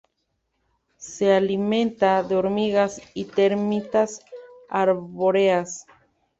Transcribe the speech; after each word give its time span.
Se 0.97 1.31
alimenta 1.31 2.23
de 2.23 2.35
hormigas 2.35 2.99
y 3.13 3.25
termitas 3.25 4.25
arbóreas. 4.67 5.85